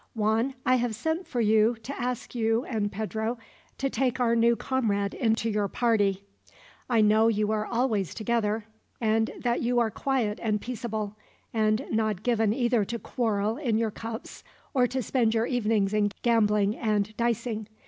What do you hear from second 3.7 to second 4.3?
to take